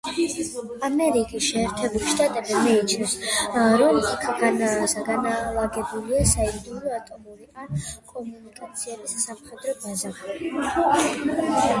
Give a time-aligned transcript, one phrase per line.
[0.85, 3.13] ამერიკის შეერთებული შტატები მიიჩნევს,
[3.81, 11.63] რომ იქ განლაგებულია საიდუმლო ატომური ან კომუნიკაციების სამხედრო ბაზა.